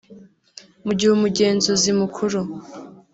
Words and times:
Mu 0.85 0.91
gihe 0.97 1.11
Umugenzuzi 1.13 1.89
Mukuru 1.99 2.39